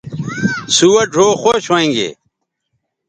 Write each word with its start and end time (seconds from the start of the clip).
سوہ 0.75 1.03
ڙھؤ 1.13 1.29
خوش 1.41 1.63
ھویں 1.71 1.89
گے 1.95 2.09